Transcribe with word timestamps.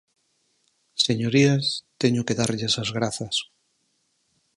Señorías, 1.07 1.65
teño 2.01 2.21
que 2.27 2.37
darlles 2.39 2.73
as 2.83 2.89
grazas. 2.97 3.35